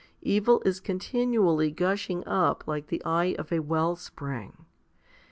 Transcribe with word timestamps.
Evil 0.23 0.63
is 0.65 0.79
continually 0.79 1.69
gushing 1.69 2.25
up 2.25 2.65
like 2.67 2.87
the 2.87 3.03
eye 3.05 3.35
of 3.37 3.51
a 3.53 3.59
well 3.59 3.95
spring. 3.95 4.65